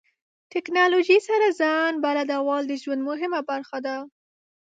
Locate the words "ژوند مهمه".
2.81-3.39